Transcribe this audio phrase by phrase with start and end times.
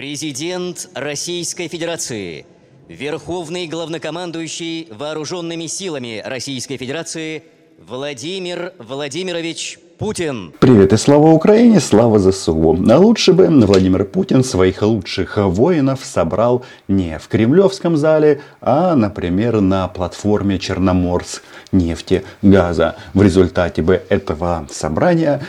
[0.00, 2.46] Президент Российской Федерации,
[2.88, 7.42] Верховный главнокомандующий Вооруженными силами Российской Федерации
[7.86, 10.54] Владимир Владимирович Путин.
[10.58, 12.78] Привет и слава Украине, слава ЗСУ.
[12.90, 19.60] А лучше бы Владимир Путин своих лучших воинов собрал не в Кремлевском зале, а, например,
[19.60, 21.42] на платформе Черноморск
[21.72, 22.96] нефти, газа.
[23.12, 25.42] В результате бы этого собрания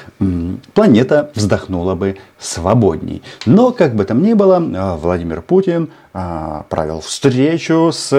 [0.73, 3.21] планета вздохнула бы свободней.
[3.45, 8.09] Но, как бы там ни было, а, Владимир Путин а, провел встречу с,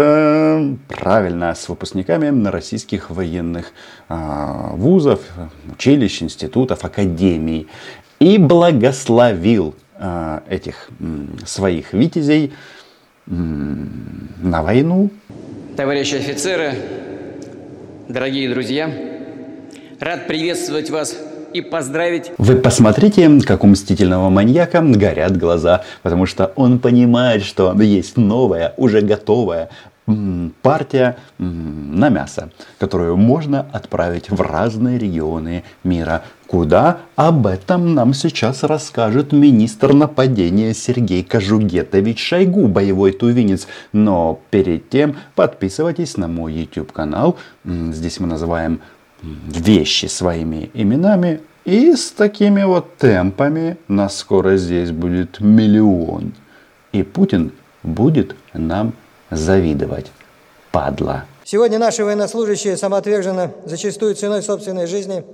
[0.89, 3.73] правильно, с выпускниками российских военных
[4.09, 5.21] вузов,
[5.75, 7.69] училищ, институтов, академий.
[8.21, 9.75] И благословил
[10.48, 10.91] этих
[11.45, 12.53] своих витязей
[13.27, 15.11] на войну.
[15.77, 16.75] Товарищи офицеры,
[18.09, 18.91] дорогие друзья,
[19.98, 21.17] рад приветствовать вас
[21.52, 22.33] и поздравить.
[22.38, 28.75] Вы посмотрите, как у мстительного маньяка горят глаза, потому что он понимает, что есть новая,
[28.77, 29.69] уже готовая
[30.62, 36.22] партия на мясо, которую можно отправить в разные регионы мира.
[36.48, 36.98] Куда?
[37.14, 43.69] Об этом нам сейчас расскажет министр нападения Сергей Кожугетович Шойгу, боевой тувинец.
[43.92, 47.37] Но перед тем подписывайтесь на мой YouTube канал.
[47.64, 48.81] Здесь мы называем
[49.23, 51.41] вещи своими именами.
[51.65, 56.34] И с такими вот темпами на скоро здесь будет миллион.
[56.92, 58.95] И Путин будет нам
[59.31, 60.11] завидовать.
[60.73, 61.25] Падла.
[61.45, 65.25] Сегодня наши военнослужащие самоотверженно, зачастую ценой собственной жизни,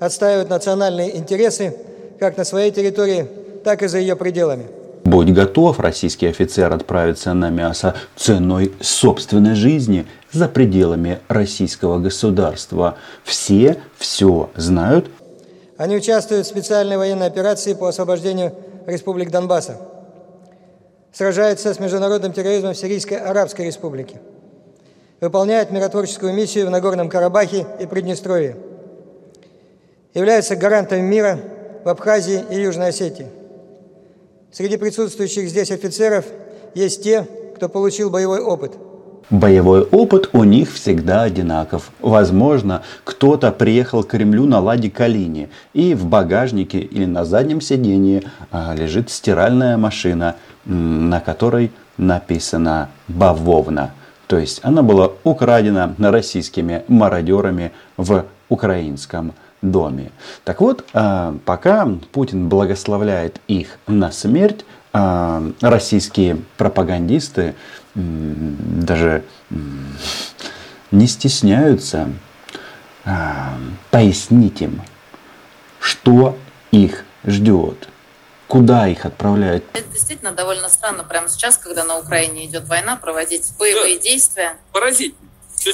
[0.00, 1.76] отстаивают национальные интересы
[2.18, 3.26] как на своей территории,
[3.64, 4.66] так и за ее пределами.
[5.08, 12.98] Будь готов, российский офицер отправиться на мясо ценой собственной жизни за пределами российского государства.
[13.24, 15.10] Все все знают.
[15.78, 18.52] Они участвуют в специальной военной операции по освобождению
[18.86, 19.78] республик Донбасса.
[21.10, 24.20] Сражаются с международным терроризмом в Сирийской Арабской Республике.
[25.22, 28.58] Выполняют миротворческую миссию в Нагорном Карабахе и Приднестровье.
[30.12, 31.38] Являются гарантом мира
[31.82, 33.37] в Абхазии и Южной Осетии.
[34.50, 36.24] Среди присутствующих здесь офицеров
[36.74, 38.72] есть те, кто получил боевой опыт.
[39.30, 41.90] Боевой опыт у них всегда одинаков.
[42.00, 48.22] Возможно, кто-то приехал к Кремлю на Ладе Калине, и в багажнике или на заднем сиденье
[48.50, 53.92] а, лежит стиральная машина, на которой написано «бавовна».
[54.28, 60.12] То есть она была украдена российскими мародерами в украинском доме.
[60.44, 67.54] Так вот, а, пока Путин благословляет их на смерть, а, российские пропагандисты
[67.94, 69.24] даже
[70.90, 72.10] не стесняются
[73.04, 73.58] а,
[73.90, 74.82] пояснить им,
[75.80, 76.38] что
[76.70, 77.88] их ждет,
[78.46, 79.64] куда их отправляют.
[79.72, 84.02] Это действительно довольно странно прямо сейчас, когда на Украине идет война, проводить боевые да.
[84.02, 84.56] действия.
[84.72, 85.27] Поразительно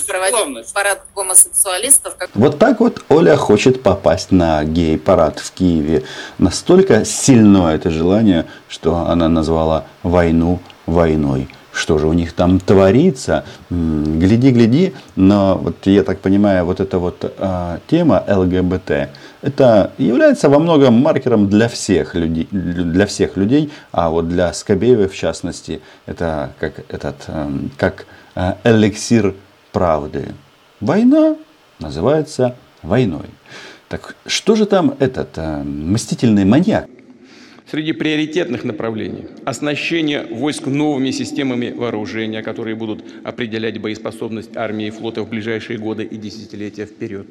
[0.07, 2.17] проводить парад гомосексуалистов.
[2.17, 2.31] Как...
[2.35, 6.05] Вот так вот Оля хочет попасть на гей-парад в Киеве.
[6.39, 11.49] Настолько сильно это желание, что она назвала войну войной.
[11.75, 13.45] Что же у них там творится?
[13.69, 14.95] Гляди, гляди.
[15.17, 19.11] Но вот я так понимаю, вот эта вот а, тема ЛГБТ,
[19.43, 25.09] это является во многом маркером для всех людей, для всех людей, а вот для Скобеева
[25.09, 27.17] в частности, это как этот,
[27.77, 28.07] как
[28.37, 29.35] а, эликсир
[29.75, 30.29] правды.
[30.81, 31.37] Война
[31.81, 33.27] называется войной.
[33.89, 36.89] Так что же там этот э, мстительный маньяк?
[37.71, 45.23] Среди приоритетных направлений оснащение войск новыми системами вооружения, которые будут определять боеспособность армии и флота
[45.23, 47.27] в ближайшие годы и десятилетия вперед.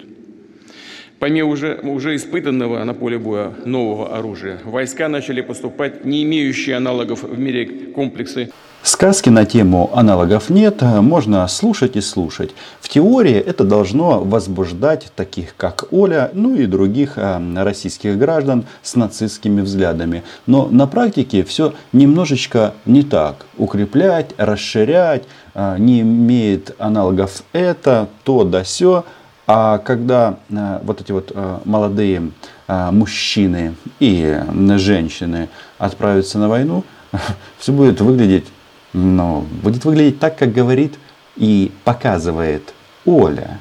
[1.20, 7.24] Помимо уже, уже испытанного на поле боя нового оружия, войска начали поступать не имеющие аналогов
[7.24, 7.66] в мире
[7.96, 8.52] комплексы
[8.86, 12.52] Сказки на тему аналогов нет, можно слушать и слушать.
[12.82, 18.96] В теории это должно возбуждать таких, как Оля, ну и других а, российских граждан с
[18.96, 20.24] нацистскими взглядами.
[20.48, 23.46] Но на практике все немножечко не так.
[23.58, 25.24] Укреплять, расширять,
[25.54, 29.06] а, не имеет аналогов это, то да сё.
[29.48, 32.32] А когда а, вот эти вот молодые
[32.68, 34.42] мужчины и
[34.76, 35.48] женщины
[35.78, 36.84] отправятся на войну,
[37.60, 38.48] все будет выглядеть
[38.94, 40.96] но будет выглядеть так, как говорит
[41.36, 42.74] и показывает
[43.06, 43.60] Оля.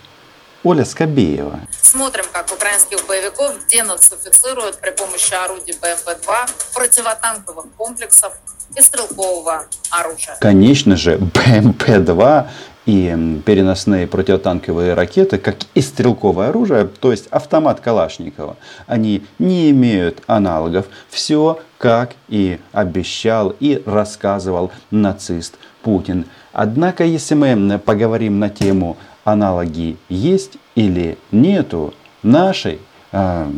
[0.64, 1.60] Оля Скобеева.
[1.80, 8.34] Смотрим, как украинских боевиков денацифицируют при помощи орудий БМП-2, противотанковых комплексов
[8.76, 10.36] и стрелкового оружия.
[10.40, 12.48] Конечно же, БМП-2
[12.86, 18.56] и переносные противотанковые ракеты, как и стрелковое оружие, то есть автомат Калашникова,
[18.86, 20.86] они не имеют аналогов.
[21.08, 26.26] Все, как и обещал и рассказывал нацист Путин.
[26.52, 32.78] Однако, если мы поговорим на тему аналоги есть или нету нашей,
[33.12, 33.50] э,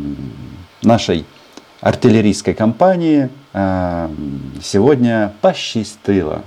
[0.81, 1.25] нашей
[1.81, 4.09] артиллерийской компании э,
[4.61, 6.43] сегодня посчастыло.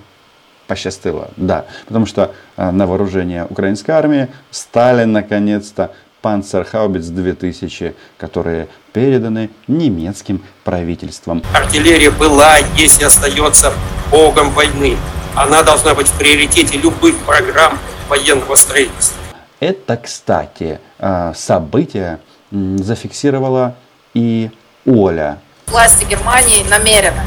[0.68, 1.64] Посчастыло, да.
[1.86, 11.42] Потому что э, на вооружение украинской армии стали наконец-то Панцерхаубиц 2000, которые переданы немецким правительством.
[11.54, 13.72] Артиллерия была, есть и остается
[14.10, 14.98] богом войны.
[15.34, 17.78] Она должна быть в приоритете любых программ
[18.10, 19.16] военного строительства.
[19.60, 22.18] Это, кстати, э, событие
[22.50, 23.74] зафиксировала
[24.12, 24.50] и
[24.84, 25.38] Оля.
[25.68, 27.22] Власти Германии намерены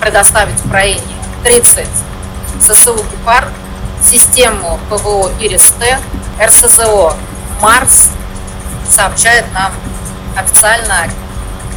[0.00, 1.00] предоставить Украине
[1.44, 1.86] 30
[2.60, 3.48] ССУ «Гепард»,
[4.02, 5.98] систему ПВО «Ирис-Т»,
[6.44, 7.14] РСЗО
[7.60, 8.10] «Марс»,
[8.88, 9.72] сообщает нам
[10.36, 11.08] официально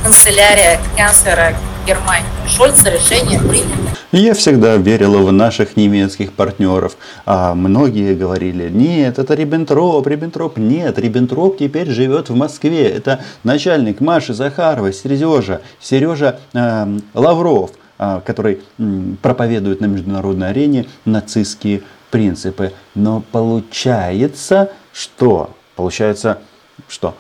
[0.03, 1.55] канцелярия канцлера
[1.87, 2.27] Германии.
[2.47, 3.97] Шольца решение принято.
[4.11, 10.97] Я всегда верила в наших немецких партнеров, а многие говорили, нет, это Риббентроп, Риббентроп, нет,
[10.97, 18.61] Риббентроп теперь живет в Москве, это начальник Маши Захарова, Сережа, Сережа э, Лавров, э, который
[18.77, 22.73] э, проповедует на международной арене нацистские принципы.
[22.95, 25.51] Но получается, что?
[25.75, 26.39] Получается,
[26.87, 27.15] что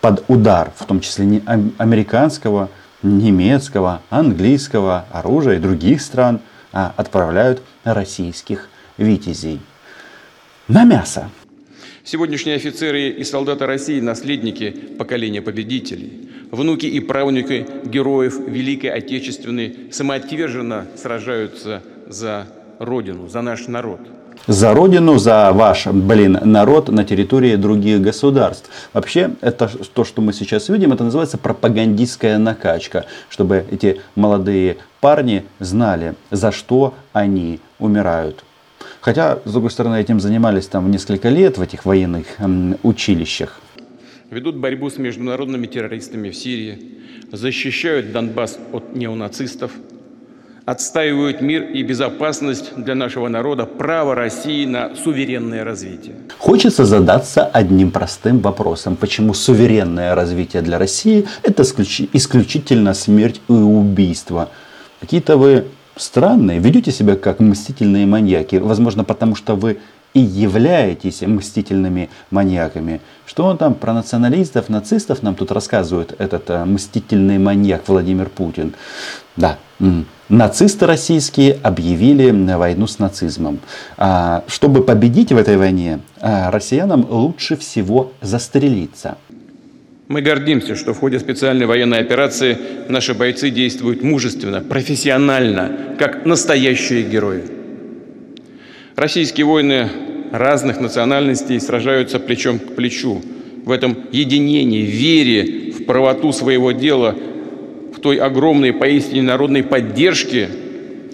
[0.00, 1.42] под удар, в том числе не
[1.78, 2.70] американского,
[3.02, 6.40] немецкого, английского оружия и других стран
[6.72, 9.60] а отправляют российских витязей
[10.68, 11.30] на мясо.
[12.06, 20.86] Сегодняшние офицеры и солдаты России– наследники поколения победителей, внуки и правнуки героев Великой Отечественной самоотверженно
[20.96, 22.46] сражаются за
[22.78, 23.98] Родину, за наш народ–
[24.46, 28.70] за родину, за ваш, блин, народ на территории других государств.
[28.92, 35.44] Вообще, это то, что мы сейчас видим, это называется пропагандистская накачка, чтобы эти молодые парни
[35.58, 38.44] знали, за что они умирают.
[39.06, 42.26] Хотя, с другой стороны, этим занимались там несколько лет в этих военных
[42.82, 43.60] училищах.
[44.30, 46.98] Ведут борьбу с международными террористами в Сирии,
[47.30, 49.70] защищают Донбасс от неонацистов–
[50.64, 56.16] отстаивают мир и безопасность для нашего народа, право России на суверенное развитие.
[56.38, 58.96] Хочется задаться одним простым вопросом.
[58.96, 64.48] Почему суверенное развитие для России– это исключительно смерть и убийство?
[65.00, 68.56] Какие-то вы странные, ведете себя как мстительные маньяки.
[68.56, 69.78] Возможно, потому что вы
[70.14, 73.02] и являетесь мстительными маньяками.
[73.26, 78.74] Что он там про националистов, нацистов нам тут рассказывает, этот э, мстительный маньяк Владимир Путин?
[79.36, 79.58] Да,
[80.30, 83.58] нацисты российские объявили войну с нацизмом.
[83.98, 89.18] А, чтобы победить в этой войне, а, россиянам лучше всего застрелиться.
[90.08, 92.56] Мы гордимся, что в ходе специальной военной операции
[92.88, 97.42] наши бойцы действуют мужественно, профессионально, как настоящие герои.
[98.94, 99.88] Российские воины
[100.32, 103.22] разных национальностей сражаются плечом к плечу.
[103.64, 107.14] В этом единении, вере в правоту своего дела–
[107.96, 110.48] в той огромной поистине народной поддержке,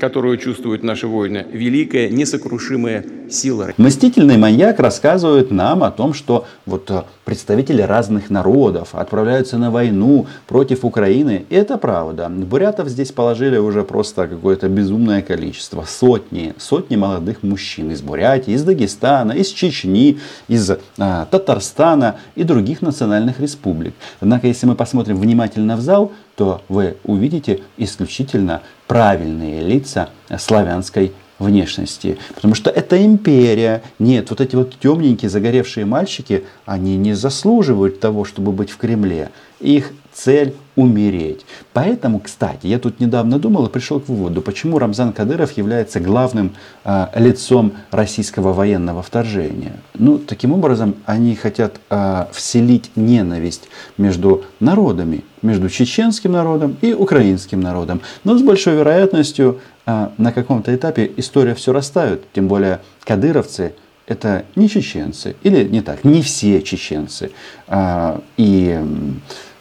[0.02, 3.70] которую чувствуют наши воины, великая, несокрушимая сила.
[3.76, 10.26] Мстительный маньяк рассказывает нам о том, что вот э, представители разных народов отправляются на войну
[10.48, 11.46] против Украины.
[11.50, 12.28] Это правда.
[12.28, 15.84] Бурятов здесь положили уже просто какое-то безумное количество.
[15.86, 20.18] Сотни, сотни молодых мужчин из Бурятии, из Дагестана, из Чечни,
[20.48, 20.68] из
[20.98, 23.94] а, Татарстана и других национальных республик.
[24.18, 31.12] Однако, если мы посмотрим внимательно в зал, то вы увидите исключительно правильные лица славянской
[31.42, 32.18] внешности.
[32.34, 33.82] Потому что это империя.
[33.98, 39.30] Нет, вот эти вот темненькие загоревшие мальчики, они не заслуживают того, чтобы быть в Кремле.
[39.60, 41.44] Их цель умереть.
[41.72, 46.54] Поэтому, кстати, я тут недавно думал и пришел к выводу, почему Рамзан Кадыров является главным
[46.84, 49.76] э, лицом российского военного вторжения.
[49.94, 53.68] Ну, таким образом, они хотят э, вселить ненависть
[53.98, 58.00] между народами, между чеченским народом и украинским народом.
[58.24, 62.30] Но с большой вероятностью на каком-то этапе история все расставит.
[62.32, 63.74] Тем более кадыровцы
[64.06, 65.36] это не чеченцы.
[65.42, 67.32] Или не так, не все чеченцы.
[67.68, 68.80] Э, и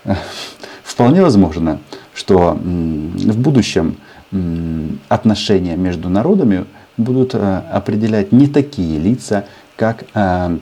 [0.84, 1.80] вполне возможно,
[2.14, 3.98] что в будущем
[5.10, 6.66] отношения между народами
[6.98, 10.06] будут э, определять не такие лица, как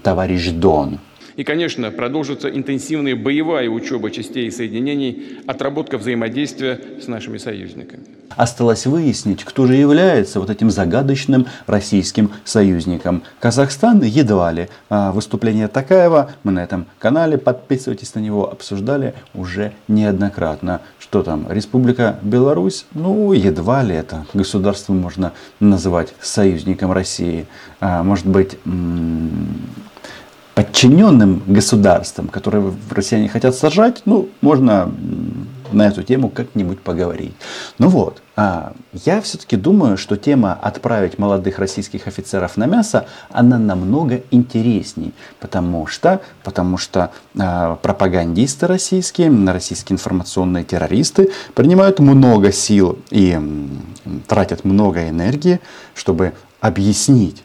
[0.01, 0.99] товарищ Дон.
[1.39, 8.03] И, конечно, продолжится интенсивная боевая учеба частей и соединений, отработка взаимодействия с нашими союзниками.
[8.36, 13.24] Осталось выяснить, кто же является вот этим загадочным российским союзником.
[13.39, 14.67] Казахстан едва ли.
[14.89, 20.81] А выступление Такаева мы на этом канале, подписывайтесь на него, обсуждали уже неоднократно.
[21.00, 22.86] Что там, Республика Беларусь?
[22.93, 25.31] Ну, едва ли это государство можно
[25.62, 27.48] называть союзником России.
[27.79, 28.58] А, может быть,
[30.59, 34.91] подчиненным государством, которые россияне хотят сажать, ну, можно
[35.71, 37.33] на эту тему как-нибудь поговорить.
[37.77, 43.57] Ну вот, а, я все-таки думаю, что тема отправить молодых российских офицеров на мясо, она
[43.57, 52.99] намного интересней, потому что, потому что а, пропагандисты российские, российские информационные террористы принимают много сил
[53.11, 53.95] и м,
[54.27, 55.61] тратят много энергии,
[55.95, 57.43] чтобы объяснить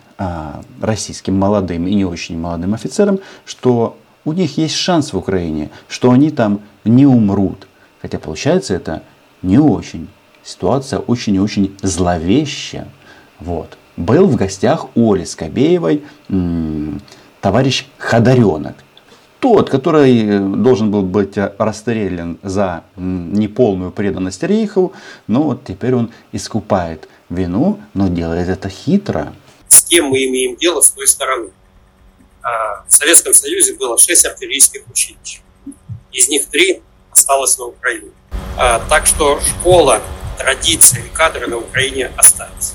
[0.80, 6.10] российским молодым и не очень молодым офицерам, что у них есть шанс в Украине, что
[6.10, 7.66] они там не умрут.
[8.00, 9.02] Хотя получается это
[9.42, 10.08] не очень.
[10.42, 12.88] Ситуация очень и очень зловещая.
[13.40, 13.76] Вот.
[13.96, 17.00] Был в гостях у Оли Скобеевой м-
[17.40, 18.76] товарищ Ходоренок.
[19.40, 24.92] Тот, который должен был быть расстрелян за неполную преданность Рейху,
[25.26, 29.34] но вот теперь он искупает вину, но делает это хитро
[29.74, 31.50] с кем мы имеем дело с той стороны.
[32.42, 35.40] А, в Советском Союзе было шесть артиллерийских училищ.
[36.12, 38.10] Из них три осталось на Украине.
[38.56, 40.02] А, так что школа,
[40.38, 42.74] традиции, кадры на Украине остались.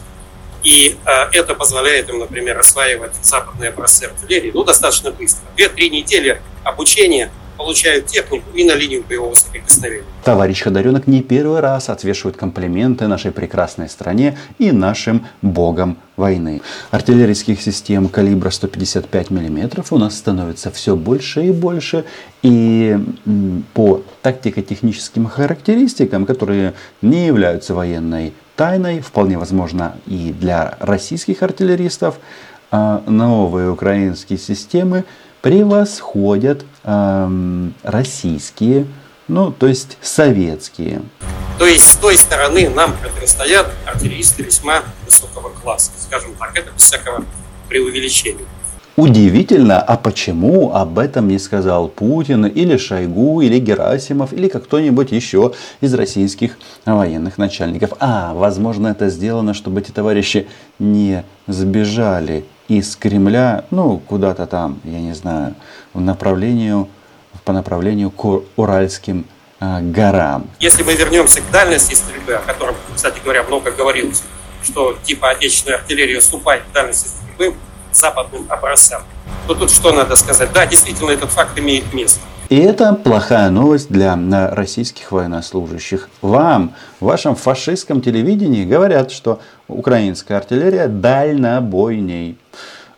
[0.64, 5.44] И а, это позволяет им, например, осваивать западные образцы артиллерии ну, достаточно быстро.
[5.56, 10.06] Две-три недели обучения получают технику и на линию боевого соприкосновения.
[10.24, 16.62] Товарищ Ходоренок не первый раз отвешивает комплименты нашей прекрасной стране и нашим богам войны.
[16.90, 22.06] Артиллерийских систем калибра 155 мм у нас становится все больше и больше.
[22.44, 22.98] И
[23.74, 32.20] по тактико-техническим характеристикам, которые не являются военной тайной, вполне возможно и для российских артиллеристов,
[32.72, 35.06] а новые украинские системы
[35.42, 38.88] превосходят эм, российские,
[39.28, 41.02] ну, то есть советские.
[41.58, 46.84] То есть с той стороны нам противостоят артиллеристы весьма высокого класса, скажем так, это без
[46.84, 47.26] всякого
[47.68, 48.46] преувеличения.
[49.00, 55.14] Удивительно, а почему об этом не сказал Путин или Шойгу, или Герасимов, или как кто-нибудь
[55.14, 57.92] еще из российских военных начальников?
[58.02, 60.50] А, возможно, это сделано, чтобы эти товарищи
[60.80, 65.56] не сбежали из Кремля, ну, куда-то там, я не знаю,
[65.94, 66.88] в направлению,
[67.44, 69.26] по направлению к Уральским
[69.60, 70.48] э, горам.
[70.60, 74.24] Если мы вернемся к дальности стрельбы, о котором, кстати говоря, много говорилось,
[74.64, 77.58] что типа отечественная артиллерия уступает дальности стрельбы
[77.92, 79.02] западным образцам,
[79.48, 80.54] то тут что надо сказать?
[80.54, 82.22] Да, действительно, этот факт имеет место.
[82.50, 84.18] И это плохая новость для
[84.56, 86.10] российских военнослужащих.
[86.24, 92.40] Вам, в вашем фашистском телевидении говорят, что украинская артиллерия дальнобойней.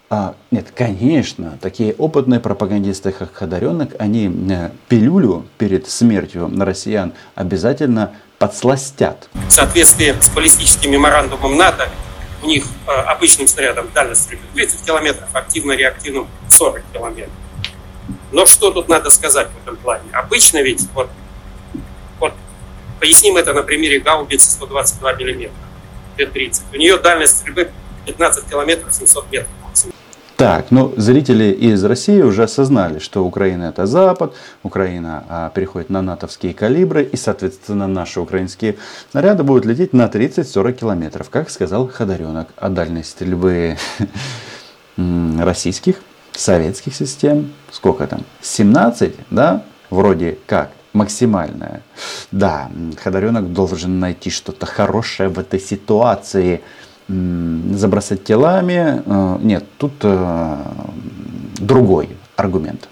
[0.09, 8.11] А, нет, конечно, такие опытные пропагандисты, как Ходоренок, они э, пилюлю перед смертью россиян обязательно
[8.37, 9.29] подсластят.
[9.47, 11.89] В соответствии с баллистическим меморандумом НАТО,
[12.41, 17.40] у них э, обычным снарядом дальность 30 километров, активно-реактивным 40 километров.
[18.31, 20.03] Но что тут надо сказать в этом плане?
[20.13, 21.09] Обычно ведь, вот,
[22.19, 22.33] вот
[22.99, 25.51] поясним это на примере гаубицы 122 мм,
[26.17, 26.61] Т-30.
[26.73, 27.71] У нее дальность стрельбы
[28.05, 29.49] 15 километров 700 метров.
[30.41, 34.33] Так, ну, зрители из России уже осознали, что Украина это Запад,
[34.63, 38.77] Украина а, переходит на натовские калибры, и, соответственно, наши украинские
[39.11, 42.47] снаряды будут лететь на 30-40 километров, как сказал Ходоренок.
[42.57, 43.77] А дальность стрельбы
[44.97, 45.97] российских
[46.35, 51.81] советских систем, сколько там, 17, да, вроде как, максимальная.
[52.31, 52.69] Да,
[53.01, 56.61] Ходоренок должен найти что-то хорошее в этой ситуации,
[57.07, 59.01] забросать телами.
[59.05, 60.57] Э, нет, тут э,
[61.57, 62.87] другой аргумент.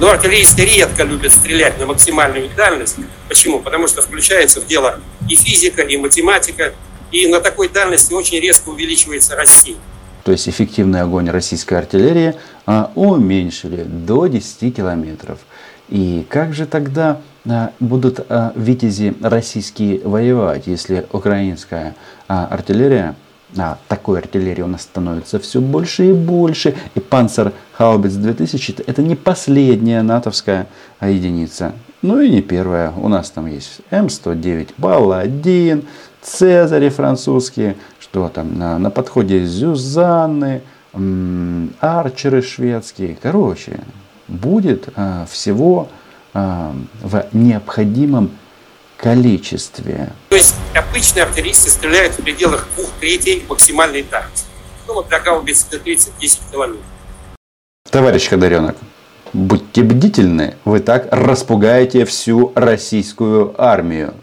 [0.00, 2.96] Но артиллеристы редко любят стрелять на максимальную дальность.
[3.28, 3.60] Почему?
[3.60, 6.72] Потому что включается в дело и физика, и математика,
[7.12, 9.80] и на такой дальности очень резко увеличивается рассеяние
[10.24, 12.34] то есть эффективный огонь российской артиллерии,
[12.66, 15.38] а, уменьшили до 10 километров.
[15.90, 21.94] И как же тогда а, будут а, витязи российские воевать, если украинская
[22.26, 23.14] артиллерия,
[23.56, 29.02] а такой артиллерии у нас становится все больше и больше, и Панцер Хаубиц 2000 это
[29.02, 30.66] не последняя натовская
[31.00, 31.72] единица,
[32.02, 32.92] ну и не первая.
[32.92, 35.84] У нас там есть М109 Палладин,
[36.20, 40.62] Цезари французские, что там на, на подходе Зюзанны,
[41.80, 43.16] арчеры шведские.
[43.20, 43.80] Короче,
[44.28, 45.88] будет а, всего
[46.32, 48.30] а, в необходимом
[48.96, 50.12] количестве.
[50.28, 54.46] То есть обычные артиллеристы стреляют в пределах двух третей максимальной дальности.
[54.86, 56.84] Ну вот для гаубицы Т-30 10 километров.
[57.90, 58.76] Товарищ Ходоренок,
[59.32, 64.14] будьте бдительны, вы так распугаете всю российскую армию.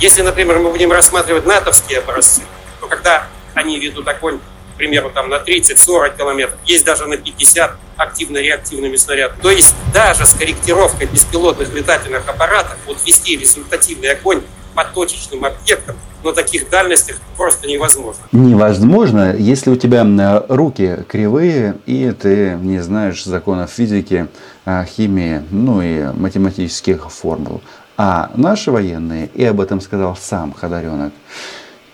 [0.00, 2.42] Если, например, мы будем рассматривать натовские образцы,
[2.80, 4.38] то когда они ведут огонь,
[4.76, 9.40] к примеру, там на 30-40 километров, есть даже на 50 активно-реактивными снарядами.
[9.40, 14.42] То есть даже с корректировкой беспилотных летательных аппаратов вот вести результативный огонь
[14.74, 18.22] по точечным объектам на таких дальностях просто невозможно.
[18.32, 24.26] Невозможно, если у тебя руки кривые и ты не знаешь законов физики,
[24.66, 27.62] а, химии, ну и математических формул.
[27.96, 31.14] А наши военные, и об этом сказал сам Ходоренок,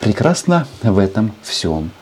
[0.01, 1.93] прекрасно в этом всем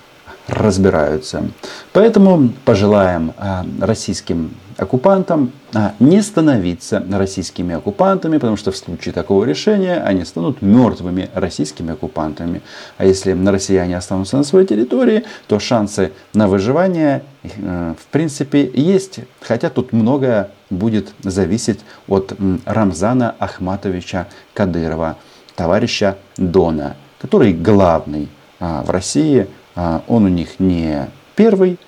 [0.51, 1.45] разбираются.
[1.93, 9.45] Поэтому пожелаем а, российским оккупантам а, не становиться российскими оккупантами, потому что в случае такого
[9.45, 12.63] решения они станут мертвыми российскими оккупантами.
[12.99, 19.21] А если россияне останутся на своей территории, то шансы на выживание э, в принципе есть.
[19.41, 22.33] Хотя тут многое будет зависеть от
[22.65, 25.17] Рамзана Ахматовича Кадырова,
[25.57, 28.29] товарища Дона, который главный
[28.61, 29.47] а, в России.
[29.75, 31.79] А, он у них не первый,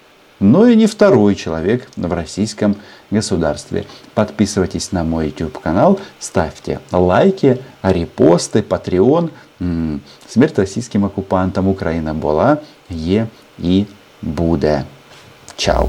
[0.41, 2.77] но и не второй человек в российском
[3.11, 3.87] государстве.
[4.15, 9.31] Подписывайтесь на мой YouTube канал, ставьте лайки, репосты, Patreon.
[10.29, 12.57] Смерть российским оккупантам Украина была,
[12.91, 13.27] є
[13.59, 13.85] і
[14.23, 14.85] буде.
[15.57, 15.89] Чао!